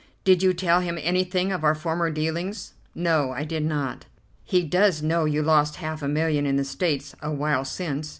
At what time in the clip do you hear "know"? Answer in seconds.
5.03-5.25